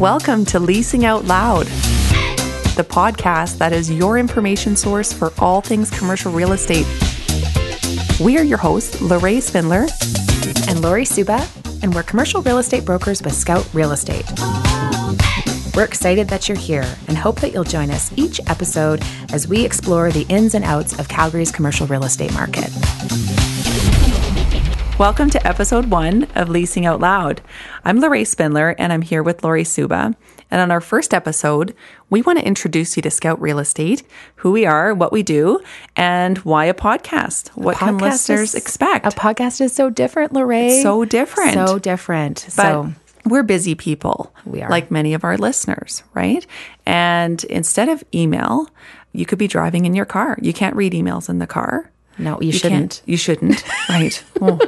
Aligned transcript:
Welcome 0.00 0.44
to 0.46 0.58
Leasing 0.58 1.04
Out 1.04 1.24
Loud, 1.24 1.66
the 2.74 2.84
podcast 2.84 3.58
that 3.58 3.72
is 3.72 3.88
your 3.88 4.18
information 4.18 4.74
source 4.74 5.12
for 5.12 5.32
all 5.38 5.60
things 5.60 5.88
commercial 5.96 6.32
real 6.32 6.50
estate. 6.50 6.86
We 8.20 8.38
are 8.38 8.42
your 8.42 8.58
hosts, 8.58 9.00
Lorraine 9.00 9.40
Spindler 9.40 9.86
and 10.66 10.82
Lori 10.82 11.04
Suba, 11.04 11.46
and 11.80 11.94
we're 11.94 12.02
commercial 12.02 12.42
real 12.42 12.58
estate 12.58 12.84
brokers 12.84 13.22
with 13.22 13.34
Scout 13.34 13.72
Real 13.72 13.92
Estate. 13.92 14.28
We're 15.76 15.84
excited 15.84 16.26
that 16.30 16.48
you're 16.48 16.58
here 16.58 16.96
and 17.06 17.16
hope 17.16 17.40
that 17.40 17.52
you'll 17.52 17.62
join 17.62 17.92
us 17.92 18.10
each 18.16 18.40
episode 18.48 19.00
as 19.32 19.46
we 19.46 19.64
explore 19.64 20.10
the 20.10 20.22
ins 20.22 20.56
and 20.56 20.64
outs 20.64 20.98
of 20.98 21.08
Calgary's 21.08 21.52
commercial 21.52 21.86
real 21.86 22.02
estate 22.02 22.32
market. 22.34 22.68
Welcome 25.00 25.30
to 25.30 25.46
episode 25.48 25.86
one 25.86 26.24
of 26.34 26.50
Leasing 26.50 26.84
Out 26.84 27.00
Loud. 27.00 27.40
I'm 27.86 28.00
Lorraine 28.00 28.26
Spindler 28.26 28.74
and 28.78 28.92
I'm 28.92 29.00
here 29.00 29.22
with 29.22 29.42
Lori 29.42 29.64
Suba. 29.64 30.14
And 30.50 30.60
on 30.60 30.70
our 30.70 30.82
first 30.82 31.14
episode, 31.14 31.74
we 32.10 32.20
want 32.20 32.38
to 32.38 32.46
introduce 32.46 32.98
you 32.98 33.02
to 33.04 33.10
Scout 33.10 33.40
Real 33.40 33.58
Estate, 33.58 34.02
who 34.36 34.50
we 34.50 34.66
are, 34.66 34.92
what 34.92 35.10
we 35.10 35.22
do, 35.22 35.58
and 35.96 36.36
why 36.40 36.66
a 36.66 36.74
podcast. 36.74 37.48
What 37.56 37.78
can 37.78 37.96
listeners 37.96 38.50
is, 38.50 38.54
expect? 38.54 39.06
A 39.06 39.08
podcast 39.08 39.62
is 39.62 39.72
so 39.72 39.88
different, 39.88 40.34
Lorraine. 40.34 40.82
So 40.82 41.06
different. 41.06 41.54
So 41.54 41.78
different. 41.78 42.44
But 42.54 42.62
so 42.62 42.92
we're 43.24 43.42
busy 43.42 43.74
people. 43.74 44.34
We 44.44 44.60
are. 44.60 44.68
Like 44.68 44.90
many 44.90 45.14
of 45.14 45.24
our 45.24 45.38
listeners, 45.38 46.02
right? 46.12 46.46
And 46.84 47.42
instead 47.44 47.88
of 47.88 48.04
email, 48.12 48.68
you 49.12 49.24
could 49.24 49.38
be 49.38 49.48
driving 49.48 49.86
in 49.86 49.94
your 49.94 50.04
car. 50.04 50.36
You 50.42 50.52
can't 50.52 50.76
read 50.76 50.92
emails 50.92 51.30
in 51.30 51.38
the 51.38 51.46
car. 51.46 51.90
No, 52.20 52.40
you, 52.40 52.48
You 52.48 52.52
shouldn't. 52.52 53.02
You 53.06 53.16
shouldn't. 53.16 53.64
right. 53.88 54.22
Oh, 54.40 54.58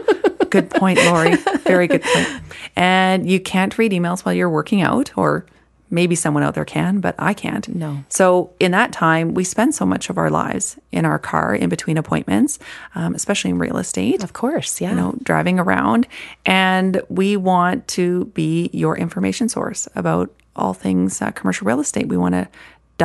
good 0.50 0.70
point, 0.70 0.98
Lori. 1.04 1.36
Very 1.64 1.86
good 1.86 2.02
point. 2.02 2.28
And 2.76 3.28
you 3.30 3.40
can't 3.40 3.76
read 3.78 3.92
emails 3.92 4.24
while 4.24 4.34
you're 4.34 4.50
working 4.50 4.80
out, 4.80 5.16
or 5.16 5.46
maybe 5.90 6.14
someone 6.14 6.42
out 6.42 6.54
there 6.54 6.64
can, 6.64 7.00
but 7.00 7.14
I 7.18 7.34
can't. 7.34 7.68
No. 7.68 8.02
So 8.08 8.50
in 8.58 8.72
that 8.72 8.92
time, 8.92 9.34
we 9.34 9.44
spend 9.44 9.74
so 9.74 9.84
much 9.84 10.08
of 10.08 10.16
our 10.16 10.30
lives 10.30 10.78
in 10.90 11.04
our 11.04 11.18
car 11.18 11.54
in 11.54 11.68
between 11.68 11.98
appointments, 11.98 12.58
um, 12.94 13.14
especially 13.14 13.50
in 13.50 13.58
real 13.58 13.76
estate. 13.76 14.24
Of 14.24 14.32
course, 14.32 14.80
yeah. 14.80 14.90
You 14.90 14.96
know, 14.96 15.14
driving 15.22 15.60
around, 15.60 16.08
and 16.46 17.02
we 17.08 17.36
want 17.36 17.86
to 17.88 18.24
be 18.26 18.70
your 18.72 18.96
information 18.96 19.48
source 19.48 19.86
about 19.94 20.32
all 20.56 20.74
things 20.74 21.22
uh, 21.22 21.30
commercial 21.30 21.66
real 21.66 21.80
estate. 21.80 22.08
We 22.08 22.16
want 22.16 22.34
to 22.34 22.48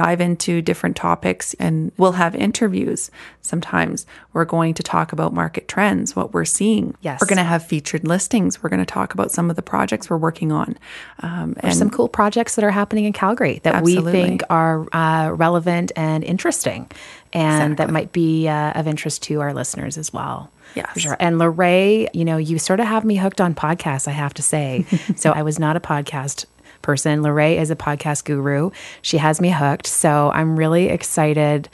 dive 0.02 0.22
into 0.22 0.62
different 0.62 0.95
topics 0.95 1.56
and 1.56 1.92
we'll 1.98 2.12
have 2.23 2.36
interviews 2.36 3.09
sometimes 3.42 4.06
we're 4.34 4.45
going 4.45 4.73
to 4.73 4.84
talk 4.84 5.12
about 5.12 5.34
market 5.34 5.67
trends 5.67 6.16
what 6.16 6.34
we're 6.36 6.45
seeing 6.59 6.94
Yes. 7.02 7.20
we're 7.20 7.28
going 7.34 7.38
to 7.45 7.52
have 7.53 7.66
featured 7.66 8.03
listings 8.08 8.62
we're 8.62 8.70
going 8.70 8.86
to 8.88 8.94
talk 9.00 9.14
about 9.16 9.31
some 9.31 9.50
of 9.50 9.56
the 9.56 9.62
projects 9.64 10.08
we're 10.09 10.18
working 10.30 10.52
on 10.52 10.78
um, 11.23 11.56
and 11.62 11.75
some 11.75 11.90
cool 11.90 12.08
projects 12.08 12.53
that 12.56 12.64
are 12.64 12.75
happening 12.81 13.06
in 13.06 13.14
Calgary 13.14 13.59
that 13.64 13.73
Absolutely. 13.75 14.12
we 14.14 14.20
think 14.22 14.44
are 14.50 14.86
uh, 14.94 15.31
relevant 15.31 15.92
and 15.95 16.23
interesting, 16.23 16.90
and 17.34 17.78
that 17.78 17.90
might 17.90 18.12
be 18.12 18.48
uh, 18.48 18.80
of 18.80 18.88
interest 18.88 19.23
to 19.23 19.42
our 19.42 19.53
listeners 19.53 19.98
as 19.98 20.14
well. 20.14 20.52
Yes. 20.75 20.92
For 20.94 21.00
sure. 21.00 21.18
And 21.20 21.40
Lorraine, 21.40 22.09
you 22.14 22.25
know, 22.25 22.38
you 22.38 22.59
sort 22.59 22.80
of 22.80 22.86
have 22.88 23.03
me 23.03 23.16
hooked 23.16 23.42
on 23.42 23.56
podcasts, 23.56 24.08
I 24.08 24.12
have 24.12 24.34
to 24.36 24.42
say. 24.44 24.86
so 25.16 25.31
I 25.31 25.42
was 25.42 25.58
not 25.59 25.75
a 25.75 25.80
podcast 25.80 26.45
person. 26.81 27.23
Lorraine 27.23 27.59
is 27.59 27.72
a 27.72 27.75
podcast 27.75 28.25
guru. 28.25 28.72
She 29.02 29.17
has 29.17 29.42
me 29.42 29.50
hooked. 29.50 29.88
So 29.88 30.31
I'm 30.33 30.58
really 30.58 30.89
excited 30.89 31.69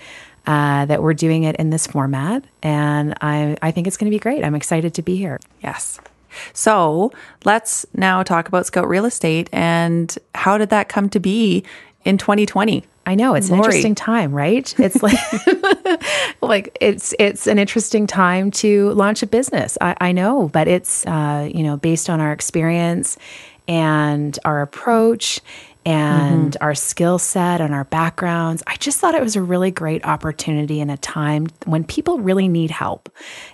uh, 0.45 0.86
that 0.86 1.02
we're 1.02 1.14
doing 1.14 1.44
it 1.44 1.56
in 1.56 1.70
this 1.70 1.88
format. 1.88 2.44
And 2.62 3.14
I, 3.22 3.58
I 3.62 3.72
think 3.72 3.88
it's 3.88 3.98
going 3.98 4.12
to 4.12 4.16
be 4.16 4.20
great. 4.20 4.44
I'm 4.44 4.56
excited 4.56 4.94
to 4.95 5.02
be 5.02 5.16
here. 5.16 5.40
yes 5.62 6.00
so 6.54 7.12
let's 7.45 7.86
now 7.94 8.23
talk 8.23 8.48
about 8.48 8.66
scout 8.66 8.88
real 8.88 9.06
estate 9.06 9.50
and 9.52 10.18
how 10.36 10.58
did 10.58 10.70
that 10.70 10.90
come 10.90 11.10
to 11.10 11.20
be 11.20 11.64
in 12.04 12.17
2020 12.17 12.83
I 13.06 13.16
know 13.16 13.36
it's 13.36 13.50
an 13.50 13.58
interesting 13.58 13.95
time, 13.95 14.32
right? 14.32 14.73
It's 14.80 15.04
like 15.04 15.17
like 16.42 16.77
it's 16.80 17.14
it's 17.20 17.48
an 17.48 17.60
interesting 17.60 18.08
time 18.08 18.50
to 18.52 18.92
launch 18.92 19.22
a 19.22 19.27
business. 19.27 19.77
I, 19.82 19.98
I 20.00 20.11
know, 20.14 20.48
but 20.48 20.70
it's 20.70 21.06
uh, 21.06 21.50
you 21.54 21.64
know 21.64 21.76
based 21.76 22.10
on 22.10 22.22
our 22.22 22.32
experience 22.32 23.17
and 23.68 24.38
our 24.46 24.62
approach 24.62 25.40
and 25.86 26.55
our 26.61 26.76
skill 26.76 27.20
set 27.20 27.61
and 27.61 27.73
our 27.73 27.83
backgrounds. 27.86 28.64
I 28.67 28.76
just 28.77 28.99
thought 28.99 29.16
it 29.16 29.21
was 29.21 29.36
a 29.36 29.42
really 29.42 29.71
great 29.71 30.05
opportunity 30.05 30.80
in 30.80 30.89
a 30.89 30.98
time 30.98 31.48
when 31.66 31.83
people 31.83 32.20
really 32.20 32.48
need 32.48 32.71
help. 32.71 33.10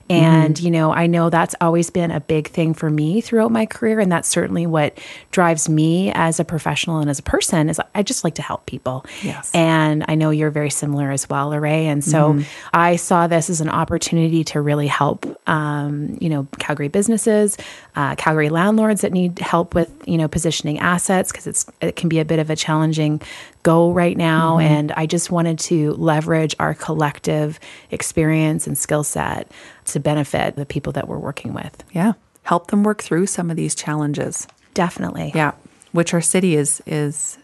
And 0.10 0.60
you 0.60 0.72
know, 0.72 0.92
I 0.92 1.08
know 1.08 1.30
that's 1.30 1.56
always 1.62 1.90
been 1.90 2.12
a 2.12 2.20
big 2.20 2.50
thing 2.50 2.74
for 2.74 2.90
me 2.90 3.22
throughout 3.22 3.52
my 3.52 3.66
career, 3.66 4.00
and 4.00 4.12
that's 4.12 4.28
certainly 4.28 4.66
what 4.66 4.98
drives 5.32 5.70
me 5.70 6.12
as 6.14 6.40
a 6.40 6.46
professional 6.46 7.00
and 7.00 7.10
as 7.10 7.20
a 7.20 7.24
person. 7.24 7.70
Is 7.70 7.80
I 7.94 8.04
just 8.04 8.24
like 8.24 8.36
to 8.36 8.42
help 8.42 8.66
people. 8.66 9.06
Yes. 9.24 9.52
And 9.54 10.06
I 10.08 10.16
know 10.16 10.30
you're 10.30 10.52
very 10.52 10.70
similar 10.70 11.12
as 11.12 11.30
well, 11.30 11.50
Lorraine. 11.50 11.90
And 11.90 12.04
so 12.04 12.40
I 12.74 12.96
saw 12.96 13.28
this 13.28 13.50
as 13.50 13.62
an 13.62 13.70
opportunity 13.70 14.44
to 14.46 14.62
really 14.62 14.88
help, 14.88 15.26
um, 15.48 16.18
you 16.20 16.30
know, 16.30 16.48
Calgary 16.60 16.88
businesses, 16.88 17.58
uh, 17.96 18.16
Calgary 18.16 18.50
landlords 18.50 19.02
that 19.02 19.12
need 19.12 19.40
help 19.40 19.76
with, 19.76 19.92
you 20.06 20.18
know, 20.18 20.28
positioning 20.28 20.80
assets 20.80 21.32
because 21.32 21.48
it's 21.48 21.66
it 21.82 21.96
can 21.96 22.10
be 22.10 22.19
a 22.20 22.26
bit 22.26 22.40
of 22.40 22.50
a 22.50 22.56
challenging 22.56 23.22
go 23.64 23.92
right 23.92 24.16
now. 24.18 24.58
Mm-hmm. 24.58 24.74
And 24.74 24.92
I 24.94 25.06
just 25.06 25.32
wanted 25.32 25.60
to 25.60 25.94
leverage 25.94 26.56
our 26.60 26.74
collective 26.74 27.60
experience 27.92 28.68
and 28.68 28.78
skill 28.78 29.04
set 29.04 29.52
to 29.86 30.00
benefit 30.00 30.56
the 30.56 30.66
people 30.66 30.94
that 30.94 31.08
we're 31.08 31.18
working 31.18 31.54
with. 31.54 31.84
yeah 31.92 32.14
help 32.44 32.68
them 32.72 32.84
work 32.84 33.04
through 33.04 33.28
some 33.28 33.52
of 33.52 33.56
these 33.58 33.76
challenges 33.76 34.48
Definitely. 34.74 35.32
Yeah, 35.36 35.52
which 35.92 36.14
our 36.14 36.22
city 36.22 36.56
is 36.56 36.82
is 36.86 37.38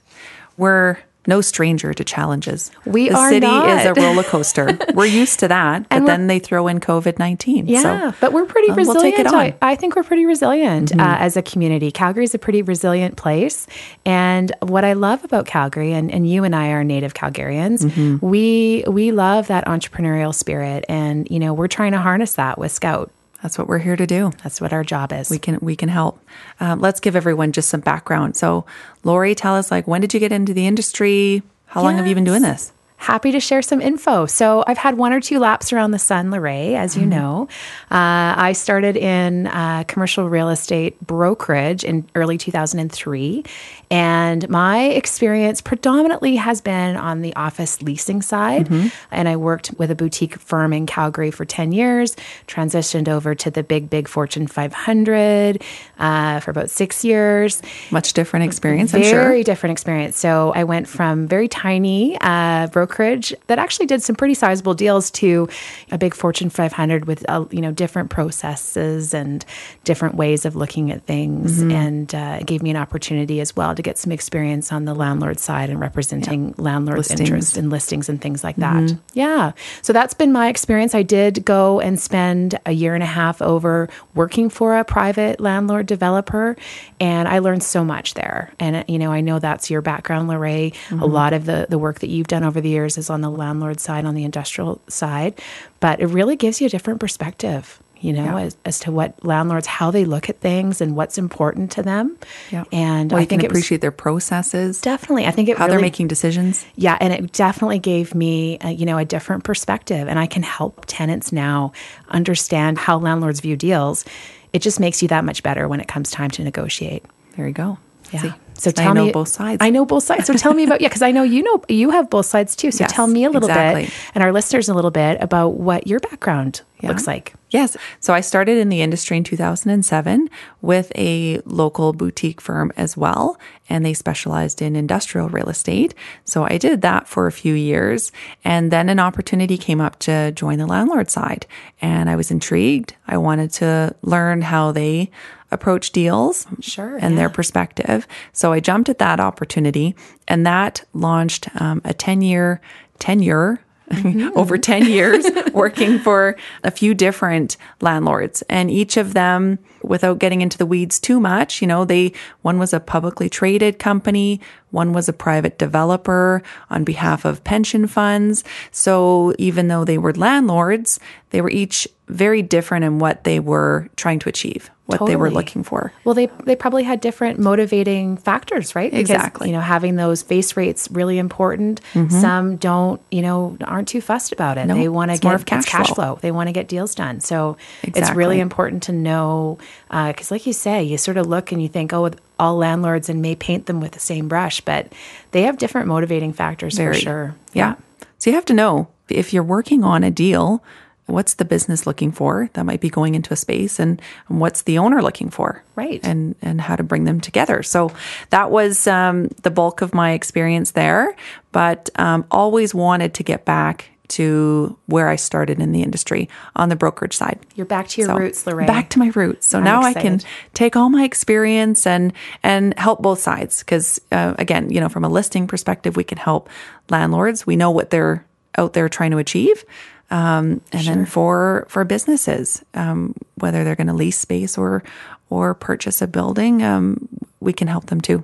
we're 0.58 0.98
no 1.28 1.42
stranger 1.42 1.94
to 1.94 2.04
challenges. 2.04 2.72
We 2.86 3.10
the 3.10 3.16
are 3.16 3.30
city 3.30 3.48
is 3.48 3.86
a 3.86 3.94
roller 3.94 4.24
coaster. 4.24 4.78
we're 4.94 5.06
used 5.06 5.40
to 5.40 5.48
that, 5.48 5.88
but 5.90 6.06
then 6.06 6.28
they 6.28 6.40
throw 6.40 6.68
in 6.68 6.80
COVID 6.80 7.20
nineteen. 7.20 7.68
Yeah, 7.68 8.12
so, 8.12 8.18
but 8.22 8.34
we're 8.34 8.46
pretty 8.46 8.68
we'll 8.70 8.78
resilient. 8.78 9.16
take 9.16 9.20
it 9.20 9.28
on. 9.28 9.34
Mm-hmm. 9.34 9.64
I, 9.64 9.72
I 9.72 9.76
think 9.76 9.96
we're 9.96 10.04
pretty 10.04 10.26
resilient 10.26 10.94
uh, 10.98 11.18
as 11.20 11.36
a 11.38 11.42
community. 11.42 11.92
Calgary 11.92 12.24
is 12.24 12.34
a 12.36 12.40
pretty 12.40 12.62
resilient 12.62 13.18
place. 13.18 13.68
And 14.06 14.52
what 14.62 14.84
I 14.86 14.94
love 14.94 15.24
about 15.24 15.46
Calgary, 15.46 15.94
and, 15.94 16.12
and 16.12 16.30
you 16.30 16.44
and 16.44 16.56
I 16.56 16.70
are 16.70 16.84
native 16.84 17.14
Calgarians, 17.14 17.84
Mm-hmm. 17.86 18.26
we 18.26 18.84
we 18.88 19.12
love 19.12 19.48
that 19.48 19.66
entrepreneurial 19.66 20.34
spirit. 20.34 20.86
And, 20.90 21.28
you 21.30 21.40
know, 21.40 21.54
we're 21.54 21.68
trying 21.68 21.92
to 21.94 22.00
harness 22.00 22.36
that 22.36 22.58
with 22.58 22.72
Scout. 22.72 23.12
That's 23.46 23.60
what 23.60 23.68
we're 23.68 23.78
here 23.78 23.96
to 23.96 24.08
do. 24.08 24.32
That's 24.42 24.60
what 24.60 24.74
our 24.74 24.84
job 24.84 25.14
is. 25.14 25.30
We 25.30 25.38
can 25.38 25.60
we 25.62 25.76
can 25.76 25.88
help. 25.88 26.20
Um, 26.60 26.80
let's 26.80 27.00
give 27.00 27.16
everyone 27.16 27.52
just 27.52 27.70
some 27.70 27.80
background. 27.80 28.36
So, 28.36 28.66
Lori, 29.04 29.36
tell 29.36 29.56
us 29.56 29.70
like 29.70 29.86
when 29.86 30.02
did 30.02 30.16
you 30.16 30.20
get 30.20 30.32
into 30.32 30.52
the 30.52 30.66
industry? 30.66 31.44
How 31.68 31.84
long 31.84 31.96
have 31.98 32.08
you 32.08 32.16
been 32.16 32.24
doing 32.24 32.42
this? 32.42 32.74
Happy 32.98 33.32
to 33.34 33.40
share 33.40 33.62
some 33.62 33.82
info. 33.82 34.26
So 34.26 34.64
I've 34.66 34.78
had 34.80 34.98
one 34.98 35.14
or 35.14 35.20
two 35.22 35.38
laps 35.38 35.72
around 35.74 35.92
the 35.92 36.00
sun, 36.00 36.32
Lorraine, 36.32 36.76
as 36.76 36.94
Mm-hmm. 36.94 37.02
you 37.02 37.06
know. 37.08 37.48
Uh, 37.92 38.34
I 38.38 38.54
started 38.54 38.96
in 38.98 39.48
uh, 39.48 39.84
commercial 39.88 40.28
real 40.30 40.50
estate 40.50 41.00
brokerage 41.06 41.84
in 41.84 42.08
early 42.16 42.38
2003. 42.38 43.44
And 43.92 44.50
my 44.50 44.86
experience 44.86 45.62
predominantly 45.62 46.38
has 46.38 46.62
been 46.62 46.96
on 46.96 47.22
the 47.22 47.36
office 47.36 47.82
leasing 47.84 48.22
side. 48.24 48.68
Mm-hmm. 48.70 48.88
And 49.12 49.30
I 49.30 49.36
worked 49.36 49.72
with 49.78 49.92
a 49.92 49.96
boutique 49.96 50.40
firm 50.40 50.74
in 50.74 50.86
Calgary 50.88 51.30
for 51.32 51.46
10 51.46 51.72
years, 51.74 52.16
transitioned 52.48 53.08
over 53.08 53.36
to 53.36 53.52
the 53.52 53.62
big, 53.62 53.90
big 53.90 54.08
Fortune 54.08 54.48
500 54.48 55.62
uh, 56.00 56.40
for 56.40 56.50
about 56.52 56.70
six 56.72 57.04
years. 57.06 57.62
Much 57.92 58.14
different 58.14 58.46
experience, 58.46 58.94
I'm 58.94 59.02
Very 59.02 59.38
sure. 59.40 59.44
different 59.44 59.72
experience. 59.74 60.18
So 60.18 60.52
I 60.56 60.64
went 60.64 60.88
from 60.88 61.28
very 61.28 61.48
tiny 61.48 62.18
uh, 62.22 62.68
brokerage 62.86 63.34
that 63.48 63.58
actually 63.60 63.86
did 63.88 64.02
some 64.04 64.16
pretty 64.16 64.34
sizable 64.34 64.74
deals 64.74 65.10
to 65.12 65.48
a 65.92 65.98
big 65.98 66.14
Fortune 66.14 66.50
500 66.50 67.06
with 67.06 67.26
uh, 67.30 67.46
you 67.52 67.62
know 67.62 67.72
different 67.72 68.10
processes 68.10 69.14
and 69.14 69.44
different 69.84 70.16
ways 70.16 70.46
of 70.46 70.56
looking 70.56 70.92
at 70.92 71.04
things, 71.06 71.56
Mm-hmm. 71.56 71.72
and 71.72 72.16
uh, 72.16 72.40
gave 72.40 72.62
me 72.62 72.70
an 72.70 72.76
opportunity 72.76 73.40
as 73.40 73.56
well 73.56 73.74
to 73.76 73.82
get 73.82 73.98
some 73.98 74.12
experience 74.12 74.72
on 74.72 74.86
the 74.86 74.94
landlord 74.94 75.40
side 75.40 75.70
and 75.70 75.80
representing 75.80 76.54
landlords' 76.58 77.10
Listings. 77.10 77.20
interests 77.30 77.58
in 77.58 77.70
listings 77.70 78.10
and 78.10 78.22
things 78.22 78.44
like 78.44 78.56
that. 78.58 78.96
Yeah, 79.14 79.52
so 79.82 79.94
that's 79.94 80.14
been 80.14 80.32
my 80.32 80.48
experience. 80.50 80.94
I 80.96 81.02
did 81.04 81.46
go 81.46 81.80
and 81.80 82.00
spend 82.00 82.60
a 82.66 82.72
year 82.72 82.94
and 82.94 83.04
a 83.04 83.08
half 83.08 83.42
over 83.42 83.90
working 84.14 84.50
for 84.50 84.76
a 84.78 84.84
private 84.84 85.40
landlord 85.40 85.86
developer, 85.88 86.56
and 87.00 87.28
I 87.28 87.40
learned 87.40 87.64
so 87.64 87.84
much 87.84 88.14
there. 88.16 88.52
And 88.60 88.84
you 88.88 89.00
know, 89.00 89.12
I 89.12 89.22
know 89.22 89.40
that's 89.40 89.70
your 89.70 89.82
background, 89.82 90.28
Lorraine. 90.28 90.74
A 90.92 91.06
lot 91.06 91.34
of 91.34 91.46
the 91.46 91.68
the 91.70 91.78
work 91.80 92.00
that 92.00 92.10
you've 92.10 92.28
done 92.28 92.44
over 92.44 92.60
the 92.62 92.75
years 92.76 92.98
is 92.98 93.10
on 93.10 93.22
the 93.22 93.30
landlord 93.32 93.80
side, 93.80 94.06
on 94.06 94.14
the 94.16 94.24
industrial 94.24 94.80
side, 94.88 95.34
but 95.80 96.00
it 96.00 96.08
really 96.08 96.36
gives 96.36 96.60
you 96.62 96.68
a 96.68 96.70
different 96.70 97.00
perspective. 97.00 97.80
you 98.02 98.14
know, 98.14 98.24
Yeah. 98.38 98.46
as, 98.48 98.58
as 98.66 98.78
to 98.82 98.92
what 98.92 99.12
landlords, 99.26 99.66
how 99.66 99.90
they 99.90 100.06
look 100.06 100.30
at 100.30 100.38
things 100.40 100.82
and 100.82 100.96
what's 100.98 101.18
important 101.18 101.72
to 101.72 101.82
them. 101.82 102.18
Yeah. 102.52 102.66
And 102.72 103.10
well, 103.10 103.18
I 103.18 103.22
you 103.22 103.28
can 103.28 103.40
think 103.40 103.44
it 103.46 103.50
was 103.50 103.56
appreciate 103.58 103.82
their 103.82 103.98
processes, 104.06 104.80
definitely, 104.82 105.26
I 105.26 105.32
think 105.32 105.48
it 105.50 105.58
how 105.58 105.66
really, 105.66 105.78
they're 105.78 105.82
making 105.90 106.08
decisions. 106.10 106.66
yeah, 106.76 106.98
and 107.02 107.12
it 107.14 107.32
definitely 107.32 107.80
gave 107.80 108.14
me, 108.14 108.60
uh, 108.60 108.68
you 108.70 108.86
know, 108.86 108.98
a 109.00 109.06
different 109.06 109.44
perspective, 109.44 110.08
and 110.10 110.20
I 110.20 110.28
can 110.28 110.44
help 110.44 110.84
tenants 110.88 111.32
now 111.32 111.72
understand 112.10 112.78
how 112.78 113.00
landlords 113.00 113.40
view 113.40 113.56
deals. 113.56 114.06
It 114.54 114.62
just 114.62 114.80
makes 114.80 115.02
you 115.02 115.08
that 115.08 115.24
much 115.26 115.42
better 115.42 115.68
when 115.68 115.80
it 115.80 115.88
comes 115.88 116.12
time 116.12 116.30
to 116.32 116.44
negotiate. 116.44 117.04
There 117.38 117.48
you 117.48 117.54
go. 117.54 117.78
Yeah. 118.12 118.22
See? 118.22 118.34
So 118.58 118.72
tell 118.72 118.94
me 118.94 119.12
both 119.12 119.28
sides. 119.28 119.58
I 119.62 119.70
know 119.70 119.86
both 119.86 120.04
sides. 120.04 120.26
So 120.28 120.34
tell 120.34 120.54
me 120.54 120.64
about 120.64 120.82
yeah, 120.82 120.88
because 120.88 121.02
I 121.02 121.12
know 121.12 121.24
you 121.24 121.44
know 121.44 121.62
you 121.70 121.90
have 121.92 122.10
both 122.10 122.26
sides 122.26 122.56
too. 122.56 122.72
So 122.72 122.84
Yes, 122.84 122.92
tell 122.94 123.08
me 123.08 123.24
a 123.26 123.30
little 123.30 123.50
exactly. 123.50 123.84
bit 123.86 123.94
and 124.16 124.24
our 124.24 124.32
listeners 124.32 124.70
a 124.70 124.74
little 124.74 124.92
bit 124.92 125.18
about 125.22 125.50
what 125.56 125.88
your 125.88 126.00
background 126.00 126.62
Yeah. 126.82 126.90
looks 126.90 127.06
like. 127.08 127.34
Yes. 127.52 127.78
So 128.00 128.14
I 128.14 128.22
started 128.22 128.58
in 128.58 128.70
the 128.70 128.82
industry 128.82 129.16
in 129.18 129.24
2007 129.24 130.30
with 130.62 130.92
a 130.96 131.40
local 131.46 131.94
boutique 131.94 132.42
firm 132.42 132.72
as 132.76 132.98
well, 132.98 133.38
and 133.70 133.86
they 133.86 133.94
specialized 133.94 134.62
in 134.62 134.76
industrial 134.76 135.30
real 135.30 135.48
estate. 135.50 135.94
So 136.26 136.44
I 136.44 136.58
did 136.58 136.82
that 136.82 137.08
for 137.08 137.28
a 137.28 137.32
few 137.32 137.54
years, 137.54 138.12
and 138.44 138.72
then 138.72 138.90
an 138.90 139.00
opportunity 139.00 139.58
came 139.58 139.80
up 139.80 140.00
to 140.00 140.32
join 140.34 140.58
the 140.60 140.66
landlord 140.68 141.10
side, 141.10 141.46
and 141.82 142.10
I 142.10 142.16
was 142.16 142.30
intrigued. 142.32 142.96
I 143.08 143.18
wanted 143.18 143.52
to 143.54 143.96
learn 144.02 144.42
how 144.42 144.72
they 144.74 145.10
approach 145.52 145.92
deals 145.92 146.48
Sure, 146.60 146.98
and 146.98 147.14
yeah. 147.14 147.20
their 147.20 147.30
perspective. 147.30 148.06
So 148.34 148.45
I 148.52 148.60
jumped 148.60 148.90
at 148.90 149.00
that 149.00 149.20
opportunity, 149.20 149.96
and 150.28 150.46
that 150.46 150.84
launched 150.94 151.50
um, 151.62 151.82
a 151.84 151.94
10 151.94 152.22
year 152.22 152.62
tenure. 153.00 153.60
over 154.36 154.58
10 154.58 154.88
years 154.88 155.28
working 155.54 156.00
for 156.00 156.36
a 156.64 156.72
few 156.72 156.96
different 156.96 157.56
landlords. 157.82 158.42
And 158.50 158.72
each 158.72 158.98
of 158.98 159.14
them 159.14 159.60
without 159.84 160.18
getting 160.18 160.42
into 160.42 160.58
the 160.58 160.66
weeds 160.66 161.00
too 161.00 161.20
much 161.20 161.62
you 161.62 161.68
know 161.68 161.86
they 161.86 162.12
one 162.42 162.58
was 162.58 162.74
a 162.74 162.80
publicly 162.80 163.30
traded 163.30 163.78
company 163.78 164.42
one 164.72 164.92
was 164.92 165.08
a 165.08 165.14
private 165.14 165.60
developer 165.60 166.42
on 166.72 166.84
behalf 166.84 167.26
of 167.26 167.44
pension 167.44 167.86
funds. 167.86 168.44
So 168.72 169.36
even 169.38 169.68
though 169.68 169.86
they 169.86 170.00
were 170.00 170.14
landlords 170.14 171.00
they 171.30 171.42
were 171.42 171.52
each 171.52 171.88
very 172.08 172.42
different 172.42 172.86
in 172.86 172.98
what 172.98 173.24
they 173.24 173.40
were 173.40 173.88
trying 173.96 174.18
to 174.18 174.30
achieve 174.30 174.72
what 174.86 175.06
they 175.08 175.16
were 175.16 175.32
looking 175.32 175.64
for 175.64 175.92
Well, 176.04 176.14
they 176.14 176.28
they 176.44 176.56
probably 176.56 176.84
had 176.84 177.02
different 177.02 177.40
motivating 177.40 178.18
factors, 178.18 178.76
right? 178.76 178.92
Because, 178.92 179.10
Exactly. 179.10 179.50
You 179.50 179.56
know, 179.56 179.62
having 179.62 179.96
those 179.96 180.22
face 180.22 180.56
rates 180.56 180.88
really 180.92 181.18
important. 181.18 181.82
Mm-hmm. 181.94 182.22
Some 182.22 182.58
don't, 182.58 183.02
you 183.10 183.22
know, 183.22 183.58
aren't 183.64 183.88
too 183.88 184.02
fussed 184.02 184.32
about 184.32 184.58
it. 184.58 184.68
No, 184.68 184.76
they 184.76 184.88
want 184.88 185.12
to 185.12 185.18
get 185.18 185.24
more 185.24 185.36
of 185.36 185.42
it's 185.42 185.50
cash 185.50 185.66
cash 185.66 185.88
flow. 185.88 185.96
flow. 185.96 186.20
They 186.22 186.32
want 186.32 186.50
to 186.50 186.54
get 186.54 186.68
deals 186.68 186.94
done. 186.94 187.20
So 187.20 187.58
it's 187.84 188.12
really 188.12 188.40
important 188.40 188.84
to 188.84 188.92
know 188.92 189.58
uh, 189.90 190.08
because, 190.08 190.30
like 190.30 190.46
you 190.46 190.54
say, 190.54 190.84
you 190.84 190.98
sort 190.98 191.18
of 191.18 191.26
look 191.26 191.52
and 191.52 191.62
you 191.62 191.68
think, 191.68 191.92
oh, 191.92 192.12
all 192.38 192.58
landlords 192.58 193.10
and 193.10 193.22
may 193.22 193.36
paint 193.36 193.66
them 193.66 193.82
with 193.82 193.94
the 193.94 194.00
same 194.00 194.28
brush, 194.28 194.62
but 194.62 194.92
they 195.32 195.44
have 195.44 195.58
different 195.58 195.88
motivating 195.88 196.34
factors 196.34 196.78
Very. 196.78 196.94
for 196.94 197.00
sure. 197.00 197.36
Yeah. 197.54 197.76
So 198.18 198.30
you 198.30 198.36
have 198.36 198.46
to 198.46 198.54
know 198.54 198.90
if 199.10 199.34
you're 199.34 199.44
working 199.44 199.84
on 199.84 200.04
a 200.04 200.12
deal, 200.12 200.64
what's 201.08 201.36
the 201.36 201.46
business 201.46 201.86
looking 201.86 202.12
for 202.12 202.50
that 202.54 202.66
might 202.66 202.82
be 202.82 202.90
going 202.90 203.16
into 203.16 203.34
a 203.34 203.36
space 203.36 203.80
and, 203.80 204.02
and 204.28 204.40
what's 204.40 204.64
the 204.64 204.78
owner 204.78 205.02
looking 205.02 205.30
for? 205.30 205.64
Right. 205.76 206.00
And 206.04 206.36
and 206.42 206.60
how 206.62 206.76
to 206.76 206.84
bring 206.84 207.04
them 207.04 207.22
together. 207.22 207.64
So 207.64 207.92
that 208.30 208.52
was 208.52 208.88
um, 208.88 209.30
the 209.44 209.52
bulk 209.52 209.82
of 209.82 209.94
my 209.94 210.12
experience 210.12 210.72
there, 210.72 211.16
but 211.52 211.90
um, 211.96 212.26
always 212.32 212.74
wanted 212.74 213.14
to 213.16 213.24
get 213.24 213.46
back 213.46 213.90
to 214.08 214.78
where 214.86 215.08
I 215.08 215.16
started 215.16 215.60
in 215.60 215.72
the 215.72 215.82
industry 215.82 216.30
on 216.56 216.70
the 216.70 216.76
brokerage 216.76 217.16
side. 217.16 217.40
You're 217.56 217.66
back 217.66 217.88
to 217.90 218.02
your 218.02 218.10
So, 218.10 218.18
roots, 218.18 218.46
Lorraine. 218.46 218.68
Back 218.68 218.90
to 218.92 219.00
my 219.00 219.12
roots. 219.16 219.48
So 219.48 219.60
now 219.60 219.82
I 219.82 219.94
can 219.94 220.22
take 220.54 220.76
all 220.76 220.90
my 220.90 221.04
experience 221.04 221.88
and 221.88 222.14
and 222.44 222.78
help 222.78 223.02
both 223.02 223.20
sides 223.20 223.60
because 223.60 224.00
uh, 224.12 224.36
again, 224.38 224.70
you 224.70 224.80
know, 224.80 224.90
from 224.90 225.04
a 225.04 225.10
listing 225.10 225.48
perspective, 225.48 225.96
we 225.96 226.04
can 226.04 226.18
help 226.18 226.50
landlords. 226.90 227.48
We 227.48 227.56
know 227.56 227.72
what 227.72 227.90
they're 227.90 228.26
out 228.58 228.74
there 228.74 228.90
trying 228.90 229.12
to 229.12 229.18
achieve. 229.18 229.64
Um, 230.12 230.62
and 230.72 230.88
then 230.88 231.06
for 231.06 231.66
for 231.68 231.84
businesses, 231.84 232.64
um, 232.74 233.16
whether 233.36 233.64
they're 233.64 233.76
going 233.76 233.88
to 233.88 233.94
lease 233.94 234.20
space 234.20 234.58
or 234.58 234.84
or 235.30 235.54
purchase 235.54 236.02
a 236.02 236.08
building, 236.08 236.62
um, 236.62 237.08
we 237.40 237.54
can 237.54 237.68
help 237.68 237.88
them 237.88 238.02
too 238.02 238.24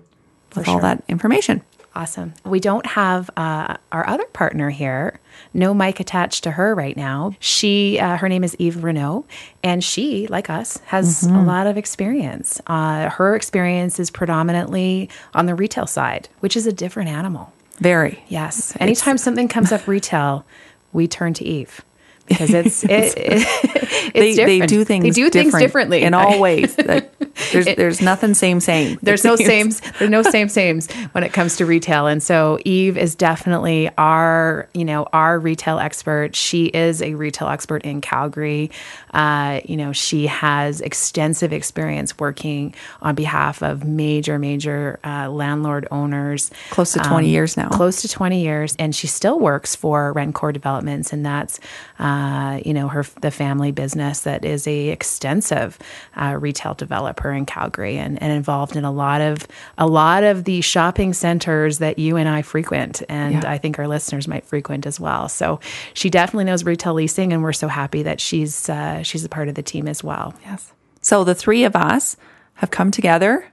with 0.55 0.67
all 0.67 0.79
that 0.79 1.03
information. 1.07 1.61
Awesome. 1.93 2.33
We 2.45 2.61
don't 2.61 2.85
have 2.85 3.29
uh, 3.35 3.75
our 3.91 4.07
other 4.07 4.25
partner 4.27 4.69
here. 4.69 5.19
No 5.53 5.73
mic 5.73 5.99
attached 5.99 6.43
to 6.45 6.51
her 6.51 6.73
right 6.73 6.95
now. 6.95 7.35
She, 7.39 7.99
uh, 7.99 8.15
her 8.15 8.29
name 8.29 8.45
is 8.45 8.55
Eve 8.59 8.81
Renault, 8.83 9.25
and 9.61 9.83
she, 9.83 10.27
like 10.27 10.49
us, 10.49 10.77
has 10.85 11.23
a 11.23 11.41
lot 11.41 11.67
of 11.67 11.77
experience. 11.77 12.61
Uh, 12.67 13.09
her 13.09 13.35
experience 13.35 13.99
is 13.99 14.09
predominantly 14.09 15.09
on 15.33 15.47
the 15.47 15.55
retail 15.55 15.85
side, 15.85 16.29
which 16.39 16.55
is 16.55 16.65
a 16.65 16.71
different 16.71 17.09
animal. 17.09 17.51
Very. 17.79 18.23
Yes. 18.29 18.73
Anytime 18.79 19.17
something 19.17 19.49
comes 19.49 19.73
up 19.73 19.85
retail, 19.87 20.45
we 20.93 21.07
turn 21.07 21.33
to 21.35 21.45
Eve 21.45 21.81
because 22.27 22.53
it's 22.53 22.83
it, 22.83 22.89
it- 22.91 23.13
it's 24.15 24.37
They, 24.37 24.59
they 24.59 24.65
do 24.65 24.83
things 24.83 25.03
They 25.03 25.09
do 25.11 25.29
things 25.29 25.45
different 25.47 25.63
differently 25.65 26.01
in 26.03 26.13
all 26.13 26.39
ways. 26.39 26.75
That 26.91 27.11
there's 27.51 27.65
there's 27.65 28.01
nothing 28.01 28.33
same 28.33 28.59
same. 28.59 28.97
There's 29.03 29.23
no 29.23 29.35
sames. 29.35 29.81
There's 29.99 30.09
no 30.09 30.21
same 30.21 30.49
sames 30.49 30.91
when 31.11 31.23
it 31.23 31.33
comes 31.33 31.57
to 31.57 31.65
retail. 31.65 32.07
And 32.07 32.21
so 32.21 32.59
Eve 32.65 32.97
is 32.97 33.15
definitely 33.15 33.89
our, 33.97 34.67
you 34.73 34.85
know, 34.85 35.07
our 35.11 35.39
retail 35.39 35.79
expert. 35.79 36.35
She 36.35 36.65
is 36.65 37.01
a 37.01 37.15
retail 37.15 37.47
expert 37.47 37.83
in 37.83 38.01
Calgary. 38.01 38.71
Uh, 39.13 39.61
you 39.65 39.77
know, 39.77 39.91
she 39.91 40.27
has 40.27 40.81
extensive 40.81 41.53
experience 41.53 42.17
working 42.19 42.73
on 43.01 43.15
behalf 43.15 43.61
of 43.61 43.83
major, 43.83 44.39
major 44.39 44.99
uh, 45.03 45.29
landlord 45.29 45.87
owners. 45.91 46.51
Close 46.69 46.93
to 46.93 46.99
20 46.99 47.29
years 47.29 47.57
now. 47.57 47.69
Close 47.69 48.01
to 48.01 48.07
20 48.07 48.41
years. 48.41 48.75
And 48.77 48.95
she 48.95 49.07
still 49.07 49.39
works 49.39 49.75
for 49.75 50.13
Rencore 50.13 50.53
Developments. 50.53 51.13
And 51.13 51.25
that's, 51.25 51.59
uh, 51.99 52.59
you 52.65 52.73
know, 52.73 52.87
her, 52.87 53.05
the 53.21 53.31
family 53.31 53.71
business 53.71 54.21
that 54.21 54.45
is 54.45 54.67
a 54.67 54.89
extensive 54.89 55.77
uh, 56.15 56.37
retail 56.39 56.73
developer 56.73 57.30
in 57.33 57.45
Calgary 57.45 57.97
and, 57.97 58.21
and 58.21 58.31
involved 58.31 58.75
in 58.75 58.85
a 58.85 58.91
lot 58.91 59.21
of, 59.21 59.47
a 59.77 59.87
lot 59.87 60.23
of 60.23 60.43
the 60.43 60.61
shopping 60.61 61.13
centers 61.13 61.79
that 61.79 61.99
you 61.99 62.17
and 62.17 62.27
I 62.29 62.41
frequent. 62.41 63.01
And 63.09 63.43
Yeah. 63.43 63.51
I 63.51 63.57
think 63.57 63.79
our 63.79 63.87
listeners 63.87 64.27
might 64.27 64.45
frequent 64.45 64.85
as 64.85 64.99
well. 64.99 65.29
So 65.29 65.59
she 65.93 66.09
definitely 66.09 66.45
knows 66.45 66.63
retail 66.63 66.93
leasing. 66.93 67.33
And 67.33 67.43
we're 67.43 67.53
so 67.53 67.67
happy 67.67 68.03
that 68.03 68.19
she's, 68.19 68.69
uh, 68.69 69.03
she's 69.03 69.23
a 69.25 69.29
part 69.29 69.47
of 69.47 69.55
the 69.55 69.63
team 69.63 69.87
as 69.87 70.03
well. 70.03 70.33
Yes. 70.45 70.71
So 71.01 71.23
the 71.23 71.35
three 71.35 71.63
of 71.63 71.75
us 71.75 72.17
have 72.55 72.71
come 72.71 72.91
together. 72.91 73.45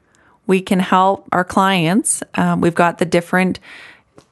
We 0.46 0.60
can 0.60 0.80
help 0.80 1.26
our 1.32 1.44
clients. 1.44 2.22
Um, 2.34 2.60
we've 2.60 2.74
got 2.74 2.98
the 2.98 3.04
different 3.04 3.60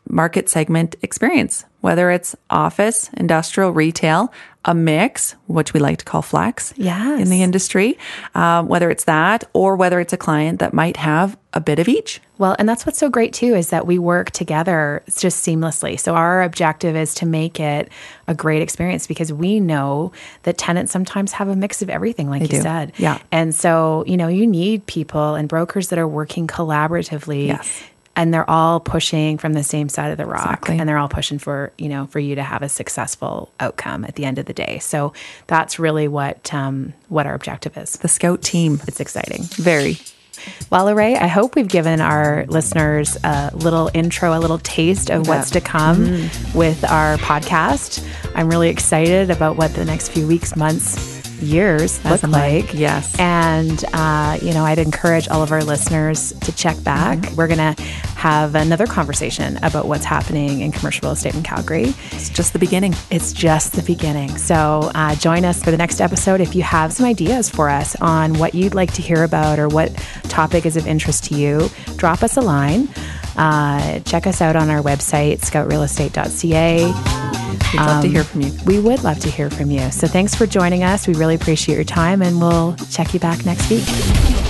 market 0.08 0.48
segment 0.48 0.96
experience, 1.02 1.64
whether 1.80 2.10
it's 2.10 2.34
office, 2.50 3.10
industrial, 3.16 3.70
retail, 3.72 4.32
a 4.64 4.74
mix, 4.74 5.36
which 5.46 5.72
we 5.72 5.78
like 5.78 5.98
to 5.98 6.04
call 6.04 6.22
flex 6.22 6.74
Yes. 6.76 7.20
in 7.20 7.28
the 7.30 7.42
industry, 7.42 7.96
um, 8.34 8.66
whether 8.66 8.90
it's 8.90 9.04
that 9.04 9.44
or 9.52 9.76
whether 9.76 10.00
it's 10.00 10.12
a 10.12 10.16
client 10.16 10.58
that 10.58 10.72
might 10.74 10.96
have 10.96 11.36
a 11.52 11.60
bit 11.60 11.78
of 11.78 11.86
each. 11.88 12.20
Well, 12.38 12.56
and 12.58 12.68
that's 12.68 12.84
what's 12.84 12.98
so 12.98 13.08
great 13.08 13.32
too 13.32 13.54
is 13.54 13.70
that 13.70 13.86
we 13.86 13.98
work 14.00 14.32
together 14.32 15.04
just 15.16 15.46
seamlessly. 15.46 15.98
So 16.00 16.16
our 16.16 16.42
objective 16.42 16.96
is 16.96 17.14
to 17.14 17.26
make 17.26 17.60
it 17.60 17.90
a 18.26 18.34
great 18.34 18.60
experience 18.60 19.06
because 19.06 19.32
we 19.32 19.60
know 19.60 20.10
that 20.42 20.58
tenants 20.58 20.90
sometimes 20.90 21.32
have 21.32 21.48
a 21.48 21.54
mix 21.54 21.80
of 21.80 21.88
everything, 21.88 22.28
like 22.28 22.42
you 22.42 22.48
do. 22.48 22.60
said. 22.60 22.92
Yeah. 22.98 23.18
And 23.30 23.54
so, 23.54 24.02
you 24.08 24.16
know, 24.16 24.26
you 24.28 24.46
need 24.48 24.84
people 24.86 25.36
and 25.36 25.48
brokers 25.48 25.88
that 25.90 25.98
are 26.00 26.08
working 26.08 26.48
collaboratively. 26.48 27.46
Yes. 27.46 27.82
And 28.16 28.32
they're 28.32 28.48
all 28.48 28.80
pushing 28.80 29.36
from 29.36 29.52
the 29.52 29.62
same 29.62 29.88
side 29.88 30.10
of 30.10 30.16
the 30.16 30.24
rock. 30.26 30.44
Exactly. 30.44 30.78
And 30.78 30.88
they're 30.88 30.98
all 30.98 31.08
pushing 31.08 31.38
for, 31.38 31.72
you 31.76 31.88
know, 31.88 32.06
for 32.06 32.18
you 32.18 32.34
to 32.34 32.42
have 32.42 32.62
a 32.62 32.68
successful 32.68 33.52
outcome 33.60 34.04
at 34.06 34.14
the 34.14 34.24
end 34.24 34.38
of 34.38 34.46
the 34.46 34.54
day. 34.54 34.78
So 34.78 35.12
that's 35.46 35.78
really 35.78 36.08
what 36.08 36.52
um, 36.54 36.94
what 37.08 37.26
our 37.26 37.34
objective 37.34 37.76
is. 37.76 37.92
The 37.92 38.08
scout 38.08 38.42
team. 38.42 38.80
It's 38.88 39.00
exciting. 39.00 39.42
Very. 39.42 39.98
Well, 40.70 40.92
Ray, 40.94 41.16
I 41.16 41.26
hope 41.26 41.54
we've 41.54 41.68
given 41.68 42.00
our 42.00 42.44
listeners 42.48 43.16
a 43.24 43.50
little 43.54 43.90
intro, 43.94 44.36
a 44.36 44.40
little 44.40 44.58
taste 44.58 45.10
of 45.10 45.28
what's 45.28 45.50
to 45.52 45.60
come 45.60 46.28
with 46.54 46.84
our 46.84 47.16
podcast. 47.16 48.06
I'm 48.34 48.48
really 48.48 48.68
excited 48.68 49.30
about 49.30 49.56
what 49.56 49.74
the 49.74 49.84
next 49.84 50.08
few 50.08 50.26
weeks, 50.26 50.54
months, 50.54 51.15
years 51.42 52.04
look 52.04 52.22
like. 52.24 52.74
Yes. 52.74 53.18
And, 53.18 53.84
uh, 53.92 54.38
you 54.40 54.52
know, 54.52 54.64
I'd 54.64 54.78
encourage 54.78 55.28
all 55.28 55.42
of 55.42 55.52
our 55.52 55.62
listeners 55.62 56.32
to 56.40 56.52
check 56.52 56.82
back. 56.82 57.32
We're 57.32 57.48
going 57.48 57.74
to 57.74 57.82
have 58.16 58.54
another 58.54 58.86
conversation 58.86 59.58
about 59.62 59.86
what's 59.86 60.04
happening 60.04 60.60
in 60.60 60.72
commercial 60.72 61.06
real 61.06 61.12
estate 61.12 61.34
in 61.34 61.42
Calgary. 61.42 61.94
It's 62.12 62.30
just 62.30 62.52
the 62.52 62.58
beginning. 62.58 62.94
It's 63.10 63.32
just 63.32 63.74
the 63.74 63.82
beginning. 63.82 64.36
So 64.38 64.90
uh, 64.94 65.14
join 65.16 65.44
us 65.44 65.62
for 65.62 65.70
the 65.70 65.76
next 65.76 66.00
episode. 66.00 66.40
If 66.40 66.54
you 66.54 66.62
have 66.62 66.92
some 66.92 67.06
ideas 67.06 67.50
for 67.50 67.68
us 67.68 67.94
on 68.00 68.38
what 68.38 68.54
you'd 68.54 68.74
like 68.74 68.92
to 68.94 69.02
hear 69.02 69.24
about 69.24 69.58
or 69.58 69.68
what 69.68 69.94
topic 70.24 70.66
is 70.66 70.76
of 70.76 70.86
interest 70.86 71.24
to 71.24 71.34
you, 71.34 71.68
drop 71.96 72.22
us 72.22 72.36
a 72.36 72.40
line. 72.40 72.88
Uh, 73.36 74.00
check 74.00 74.26
us 74.26 74.40
out 74.40 74.56
on 74.56 74.70
our 74.70 74.82
website, 74.82 75.40
scoutrealestate.ca. 75.40 76.86
We'd 77.72 77.80
love 77.80 78.02
to 78.02 78.08
hear 78.08 78.24
from 78.24 78.40
you. 78.42 78.52
We 78.64 78.80
would 78.80 79.02
love 79.04 79.18
to 79.20 79.30
hear 79.30 79.50
from 79.50 79.70
you. 79.70 79.90
So 79.90 80.06
thanks 80.06 80.34
for 80.34 80.46
joining 80.46 80.82
us. 80.82 81.06
We 81.06 81.14
really 81.14 81.34
appreciate 81.34 81.74
your 81.74 81.84
time, 81.84 82.22
and 82.22 82.40
we'll 82.40 82.76
check 82.90 83.12
you 83.12 83.20
back 83.20 83.44
next 83.44 83.68
week. 83.68 84.45